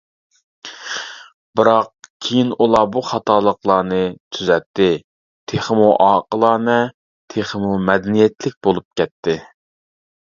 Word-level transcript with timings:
بىراق، 1.59 1.89
كېيىن 2.27 2.47
ئۇلار 2.65 2.87
بۇ 2.95 3.03
خاتالىقلارنى 3.09 3.99
تۈزەتتى، 4.37 4.87
تېخىمۇ 5.53 5.89
ئاقىلانە، 6.07 6.79
تېخىمۇ 7.35 7.75
مەدەنىيەتلىك 7.91 8.57
بولۇپ 8.69 8.89
كەتتى. 9.03 9.37